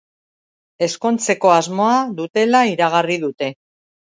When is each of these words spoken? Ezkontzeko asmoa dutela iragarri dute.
Ezkontzeko 0.87 1.51
asmoa 1.57 1.93
dutela 2.21 2.65
iragarri 2.73 3.23
dute. 3.29 3.53